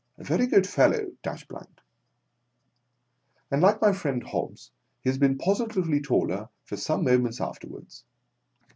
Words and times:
A 0.17 0.23
very 0.23 0.47
good 0.47 0.65
fellow, 0.65 1.11
Dash 1.21 1.47
Blank!" 1.47 1.79
And, 3.51 3.61
like 3.61 3.79
my 3.83 3.93
friend 3.93 4.23
Hobbs, 4.23 4.71
he 5.03 5.09
has 5.11 5.19
been 5.19 5.37
positively 5.37 6.01
taller 6.01 6.49
for 6.65 6.75
some 6.75 7.03
moments 7.03 7.39
after 7.39 7.67
wards. 7.67 8.03